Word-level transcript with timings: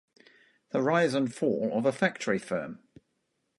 The 0.71 0.81
Rise 0.81 1.13
and 1.13 1.31
Fall 1.31 1.71
of 1.77 1.85
a 1.85 1.91
Factory 1.91 2.39
Firm. 2.39 2.79